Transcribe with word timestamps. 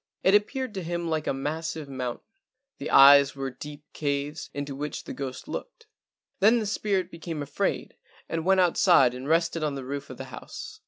It 0.23 0.33
appeared 0.33 0.73
to 0.73 0.81
him 0.81 1.11
like 1.11 1.27
a 1.27 1.31
massive 1.31 1.87
mountain. 1.87 2.25
The 2.79 2.89
eyes 2.89 3.35
were 3.35 3.51
deep 3.51 3.83
caves, 3.93 4.49
into 4.51 4.75
which 4.75 5.03
the 5.03 5.13
ghost 5.13 5.47
looked. 5.47 5.85
Then 6.39 6.57
the 6.57 6.65
spirit 6.65 7.11
became 7.11 7.43
afraid 7.43 7.95
and 8.27 8.43
went 8.43 8.61
outside 8.61 9.13
and 9.13 9.29
rested 9.29 9.63
on 9.63 9.75
the 9.75 9.85
roof 9.85 10.09
of 10.09 10.17
the 10.17 10.25
house. 10.33 10.79